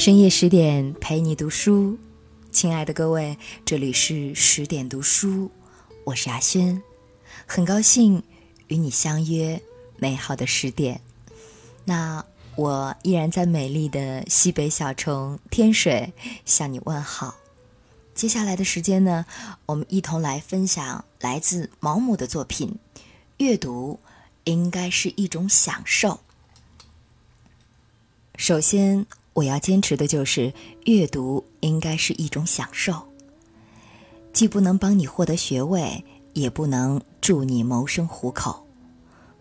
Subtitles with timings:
[0.00, 1.98] 深夜十点陪你读书，
[2.50, 5.50] 亲爱的各位，这里是十点读书，
[6.04, 6.82] 我是阿轩，
[7.44, 8.22] 很高兴
[8.68, 9.60] 与你相约
[9.98, 11.02] 美好的十点。
[11.84, 12.24] 那
[12.56, 16.14] 我依然在美丽的西北小城天水
[16.46, 17.34] 向你问好。
[18.14, 19.26] 接下来的时间呢，
[19.66, 22.74] 我们一同来分享来自毛姆的作品。
[23.36, 24.00] 阅读
[24.44, 26.20] 应该是一种享受。
[28.36, 29.04] 首先。
[29.40, 30.52] 我要坚持的就是，
[30.84, 32.94] 阅读应该是一种享受，
[34.34, 36.04] 既不能帮你获得学位，
[36.34, 38.66] 也不能助你谋生糊口，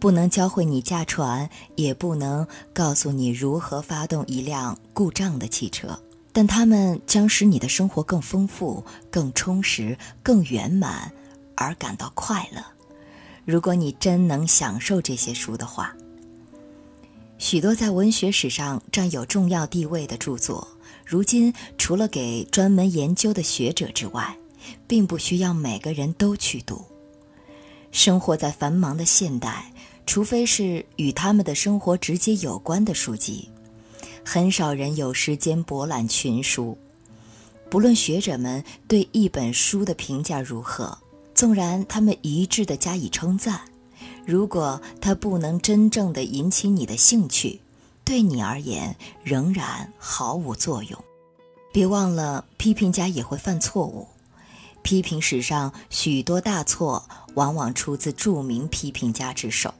[0.00, 5.96] 不能教会你驾船，也不能告诉你如何发动一辆故障的汽车，
[6.32, 11.12] 但它们将使你的生活更丰富、更充实、更圆满，
[11.54, 12.60] 而感到快乐。
[13.44, 15.94] 如果你真能享受这些书的话。
[17.38, 20.66] 许多在文学史上占有重要地位的著作，
[21.04, 24.36] 如今除了给专门研究的学者之外，
[24.86, 26.82] 并不需要每个人都去读。
[27.90, 29.70] 生活在繁忙的现代，
[30.06, 33.48] 除非是与他们的生活直接有关的书籍，
[34.24, 36.76] 很少人有时间博览群书。
[37.70, 40.96] 不论学者们对一本书的评价如何，
[41.34, 43.60] 纵然他们一致地加以称赞。
[44.26, 47.60] 如果它不能真正的引起你的兴趣，
[48.04, 51.04] 对你而言仍然毫无作用。
[51.72, 54.06] 别忘了，批评家也会犯错误。
[54.82, 59.72] 批评史上许多大错，往往出自著名批评家之手。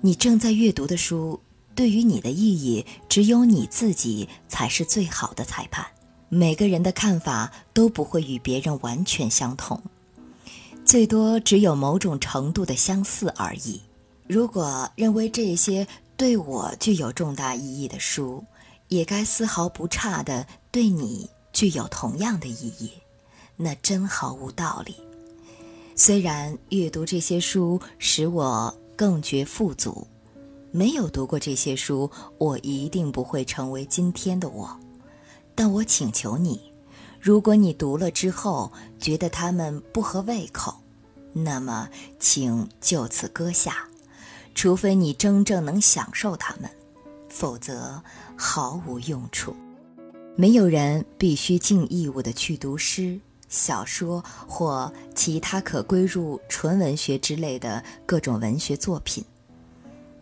[0.00, 1.40] 你正在阅读的书，
[1.74, 5.86] 对于你的意义，只有你自己才是最好的裁判。
[6.28, 9.80] 每个人的看法都不会与别人完全相同。
[10.88, 13.78] 最多只有某种程度的相似而已。
[14.26, 15.86] 如果认为这些
[16.16, 18.42] 对我具有重大意义的书，
[18.88, 22.90] 也该丝毫不差的对你具有同样的意义，
[23.54, 24.96] 那真毫无道理。
[25.94, 30.06] 虽然阅读这些书使我更觉富足，
[30.70, 34.74] 没有读过这些书，我一定不会成为今天的我。
[35.54, 36.58] 但我请求你。
[37.20, 40.72] 如果你读了之后觉得他们不合胃口，
[41.44, 41.88] 那么
[42.18, 43.84] 请就此搁下，
[44.54, 46.70] 除非你真正能享受它们，
[47.28, 48.02] 否则
[48.36, 49.54] 毫无用处。
[50.36, 59.24] 没有人必须尽义务的去读诗、小说或其他可归入纯文学之类的各种文学作品，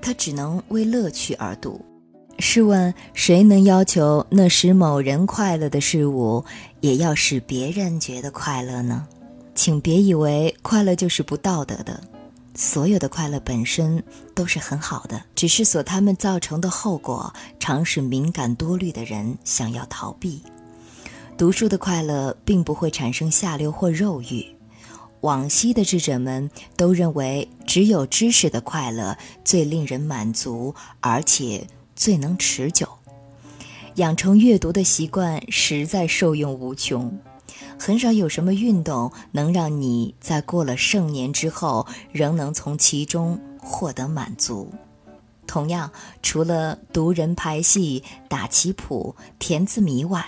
[0.00, 1.84] 他只能为乐趣而读。
[2.38, 6.44] 试问，谁能要求那使某人快乐的事物，
[6.80, 9.06] 也要使别人觉得快乐呢？
[9.54, 12.00] 请别以为快乐就是不道德的，
[12.54, 14.02] 所有的快乐本身
[14.34, 20.42] 都是很好的，只是所他们造成的后果，常使敏感多虑的人想要逃避。
[21.36, 24.46] 读书的快乐并不会产生下流或肉欲。
[25.20, 31.66] 往昔的智者们都认为，只有知识的快乐最令人满足，而且。
[31.96, 32.88] 最能持久，
[33.94, 37.16] 养成阅读的习惯实在受用无穷。
[37.78, 44.72] 很少有什么运动能让你在过了盛年之后仍能从其中获得满足。
[45.46, 45.90] 同样，
[46.22, 50.24] 除了读人排戏、打棋谱、填字谜外，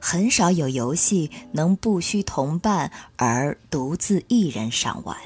[0.00, 5.16] 很少有游戏能不需同伴而独自一人赏玩。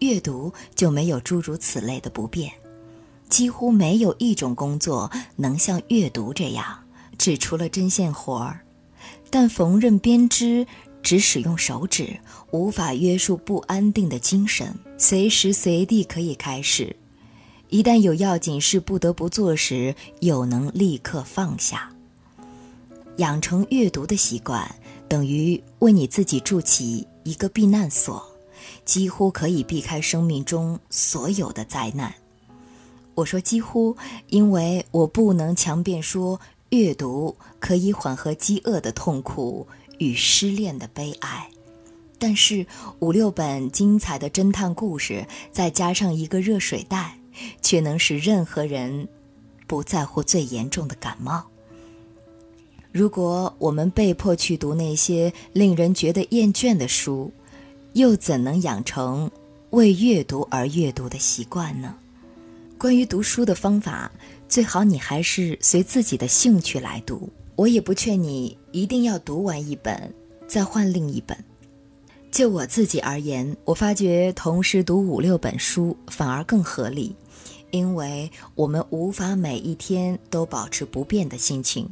[0.00, 2.52] 阅读就没有诸如此类的不便。
[3.28, 6.66] 几乎没有一种工作能像阅读这样，
[7.16, 8.60] 只除了针线活儿。
[9.32, 10.66] 但缝纫编织
[11.02, 12.20] 只使用手指，
[12.50, 16.94] 无法约束不安定的精神，随时随地可以开始。
[17.70, 21.90] 一旦有要紧事不得不做时，又能立刻放下。
[23.16, 24.70] 养成阅读的习惯，
[25.08, 28.22] 等于为你自己筑起一个避难所，
[28.84, 32.14] 几乎可以避开生命中所有的灾难。
[33.14, 33.96] 我说几乎，
[34.28, 36.38] 因为我不能强辩说
[36.72, 39.66] 阅读可以缓和饥饿的痛苦
[39.98, 41.46] 与失恋的悲哀，
[42.18, 42.66] 但是
[42.98, 47.18] 五六本精彩的侦探故事，再加上一个热水袋，
[47.60, 49.06] 却能使任何人
[49.66, 51.44] 不在乎最严重的感冒。
[52.90, 57.30] 如果我们被迫去读那些令人觉得厌倦的书，
[57.92, 59.30] 又怎能养成
[59.70, 61.94] 为阅读而阅读的习惯呢？
[62.78, 64.10] 关于读书的方法，
[64.52, 67.26] 最好你还是随自己的兴趣来读。
[67.56, 70.14] 我也不劝你一定要读完一本
[70.46, 71.34] 再换另一本。
[72.30, 77.16] 就我自己而言，我发觉同时读五六本书反而更合理，
[77.70, 81.88] 因为我们无法每一天都保持不变的心情，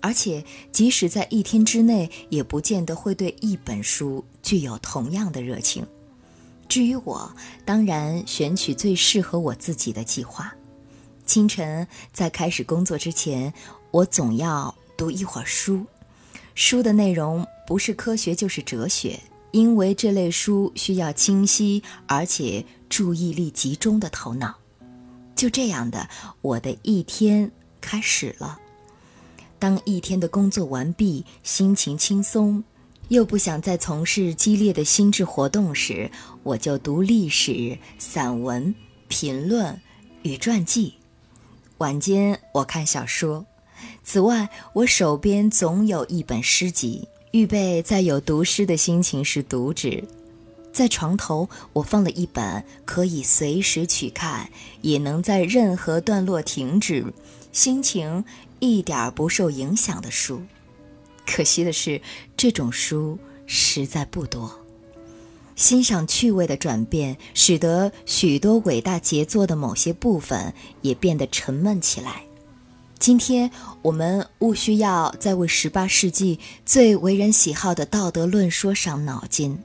[0.00, 5.86] 而且即使在一天之内，也不见得会对一本书具有同样的热情。
[6.68, 7.32] 至于我，
[7.64, 10.52] 当然选取最适合我自己的计划。
[11.32, 13.50] 清晨在开始工作之前，
[13.90, 15.82] 我总要读一会儿书。
[16.54, 19.18] 书的内容不是科学就是哲学，
[19.50, 24.54] 因为这类书需要清晰而且注意力集中的头脑。
[25.34, 26.06] 就这样的，
[26.42, 27.50] 我的一天
[27.80, 28.60] 开始了。
[29.58, 32.62] 当一天的工作完毕，心情轻松，
[33.08, 36.10] 又不想再从事激烈的心智活动时，
[36.42, 38.74] 我就读历史、散文、
[39.08, 39.80] 评论
[40.24, 40.92] 与传记。
[41.82, 43.44] 晚间我看小说。
[44.04, 50.04] 此外，我手边总有一本诗集，预备在有读诗的心情时读之。
[50.72, 54.48] 在床头，我放了一本可以随时取看，
[54.80, 57.04] 也能在任何段落停止，
[57.50, 58.24] 心情
[58.60, 60.40] 一点不受影响的书。
[61.26, 62.00] 可惜的是，
[62.36, 64.61] 这种书实在不多。
[65.54, 72.22] 欣赏趣味的转变，使得许多伟大杰作的某些部分也变得沉闷起来。
[72.98, 73.50] 今天
[73.82, 79.58] 我们务需要再为十八世纪最为人喜好的道德论说伤脑筋，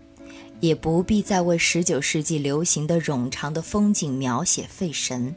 [0.59, 5.33] 也不必再为十九世纪流行的冗长的风景描写费神。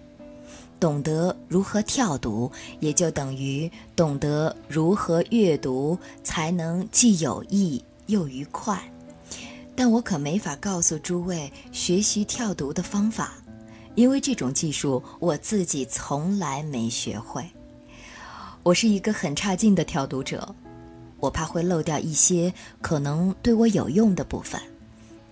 [0.79, 2.51] 懂得如何跳读，
[2.81, 8.83] 也就等于懂得如何阅读，才能既有益又愉快。
[9.75, 13.35] 但我可没法告诉诸位学习跳读的方法，
[13.95, 17.45] 因为这种技术我自己从来没学会。
[18.63, 20.55] 我是一个很差劲的跳读者，
[21.19, 22.53] 我怕会漏掉一些
[22.83, 24.61] 可能对我有用的部分，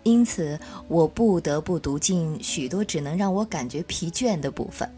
[0.03, 0.59] 因此
[0.89, 4.91] 我不得不读进许多只能让我感觉疲倦的部分，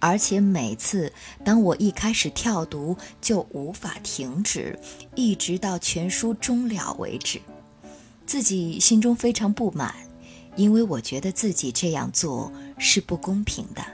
[0.00, 1.12] 而且每次
[1.44, 4.76] 当我一开始跳读就无法停止，
[5.14, 7.40] 一直到全书终了为止，
[8.26, 9.94] 自己心中非常不满，
[10.56, 13.84] 因为我觉得自己这样做是不公平的，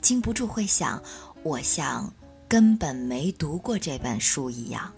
[0.00, 1.02] 禁不住会想，
[1.42, 2.12] 我像。
[2.48, 4.92] 根本没读过这本书一样。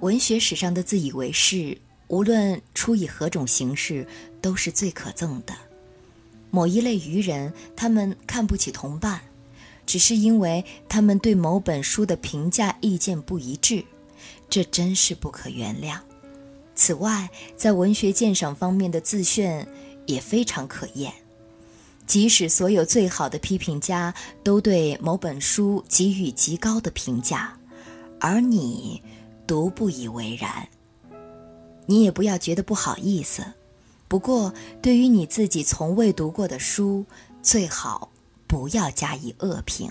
[0.00, 1.78] 文学史上的自以为是，
[2.08, 4.06] 无论出以何种形式，
[4.42, 5.54] 都是最可憎的。
[6.50, 9.18] 某一类愚人，他们看不起同伴，
[9.86, 13.82] 只是因为他们对某本书的评价意见不一致，
[14.50, 15.98] 这真是不可原谅。
[16.78, 19.66] 此外，在文学鉴赏方面的自炫
[20.06, 21.12] 也非常可厌。
[22.06, 24.14] 即使所有最好的批评家
[24.44, 27.58] 都对某本书给予极高的评价，
[28.20, 29.02] 而你
[29.44, 30.68] 独不以为然，
[31.86, 33.44] 你也不要觉得不好意思。
[34.06, 37.04] 不过，对于你自己从未读过的书，
[37.42, 38.12] 最好
[38.46, 39.90] 不要加以恶评。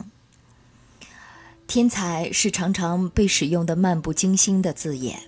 [1.68, 5.22] 天才是常常被使用的漫不经心的字眼。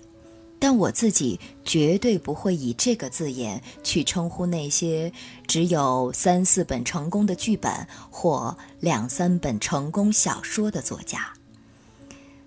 [0.60, 5.10] 但我自己绝对不会以这个字眼去称呼那些
[5.46, 7.72] 只有三四本成功的剧本
[8.10, 11.32] 或两三本成功小说的作家。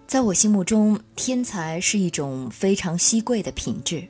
[0.05, 4.07] 在我心目中，天才是一种非常稀贵的品质。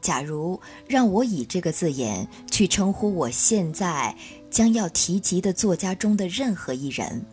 [0.00, 4.16] 假如让我以这个字眼去称呼我现在
[4.50, 7.24] 将要提及的作家中的任何一人，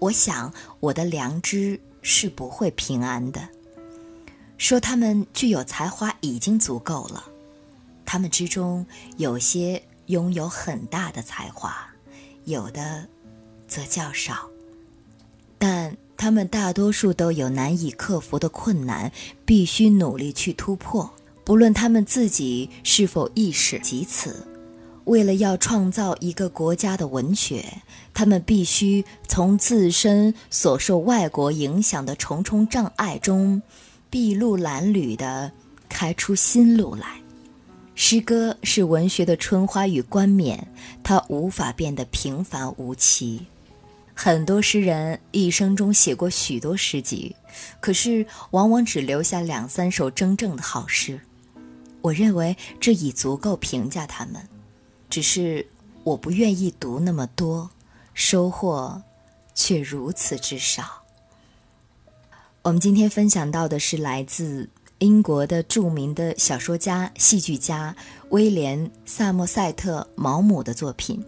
[0.00, 3.48] 我想我的良知是不会平安的。
[4.58, 7.24] 说他们具有才华已经足够了，
[8.04, 8.84] 他们之中
[9.16, 11.74] 有些拥有很大的才华，
[12.44, 13.06] 有的
[13.68, 14.48] 则较少，
[15.58, 19.12] 但他们大多数都有难以克服的困难，
[19.46, 21.08] 必须努力去突破。
[21.44, 24.46] 不论他们自己是否意识及此，
[25.04, 27.64] 为了要创造一个国家的文学，
[28.12, 33.62] 他们必须从自身所受外国影响的重重障碍中。
[34.10, 35.50] 筚路蓝缕地
[35.88, 37.20] 开出新路来。
[37.94, 40.66] 诗歌是文学的春花与冠冕，
[41.02, 43.44] 它无法变得平凡无奇。
[44.14, 47.34] 很多诗人一生中写过许多诗集，
[47.80, 51.20] 可是往往只留下两三首真正的好诗。
[52.00, 54.40] 我认为这已足够评价他们，
[55.10, 55.66] 只是
[56.04, 57.68] 我不愿意读那么多，
[58.14, 59.02] 收获
[59.54, 61.02] 却如此之少。
[62.68, 67.96] 我们今天分享到的是来自英国的著名的小说家、戏剧家
[68.28, 71.24] 威廉·萨默塞特·毛姆的作品。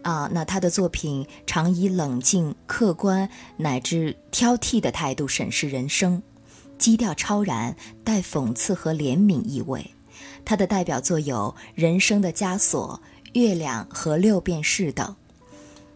[0.00, 3.28] 啊，那他的作品常以冷静、客观
[3.58, 6.22] 乃至挑剔的态度审视人生，
[6.78, 9.90] 基调超然，带讽刺和怜悯意味。
[10.42, 12.98] 他的代表作有《人生的枷锁》
[13.38, 15.14] 《月亮》和《六便士》等。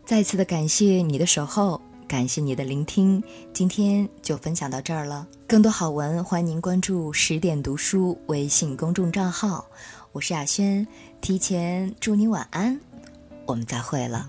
[0.05, 1.81] 再次的感谢你的守候。
[2.13, 5.27] 感谢你的聆听，今天就分享到这儿了。
[5.49, 9.65] 更多好文，欢迎您关注十点读书微信公众账号。
[10.13, 10.87] 我是雅轩，
[11.23, 12.79] 提前祝你晚安，
[13.47, 14.29] 我们再会了。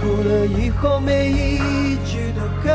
[0.00, 2.68] 哭了以后，每一句都可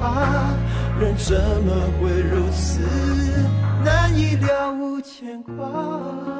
[0.00, 0.52] 怕。
[1.00, 2.80] 人怎么会如此
[3.84, 6.39] 难以了无牵挂？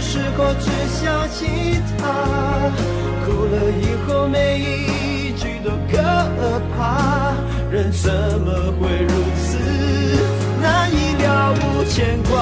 [0.00, 2.02] 时候只相信他。
[3.24, 5.96] 哭了以后，每一句都可
[6.76, 7.34] 怕。
[7.70, 9.58] 人怎么会如此
[10.60, 12.38] 难以了无牵挂？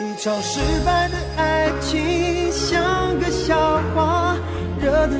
[0.00, 1.16] 一场失败的